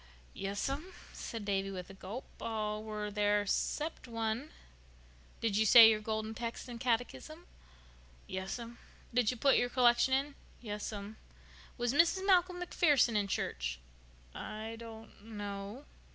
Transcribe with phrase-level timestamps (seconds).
[0.33, 2.25] "Yes'm," said Davy with a gulp.
[2.41, 4.49] "All were there—'cept one."
[5.41, 7.45] "Did you say your Golden Text and catechism?"
[8.25, 8.79] "Yes'm."
[9.13, 11.17] "Did you put your collection in?" "Yes'm."
[11.77, 12.25] "Was Mrs.
[12.25, 13.77] Malcolm MacPherson in church?"
[14.33, 15.85] "I don't know."